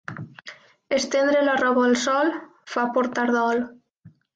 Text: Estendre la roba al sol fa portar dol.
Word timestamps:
Estendre 0.99 1.45
la 1.51 1.59
roba 1.61 1.85
al 1.91 1.95
sol 2.07 2.35
fa 2.77 2.91
portar 2.99 3.31
dol. 3.41 3.67